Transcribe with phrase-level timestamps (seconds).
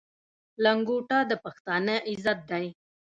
[0.63, 2.65] لنګوټه د پښتانه عزت دی.